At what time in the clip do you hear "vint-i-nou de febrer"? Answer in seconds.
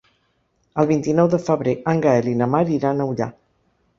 0.91-1.75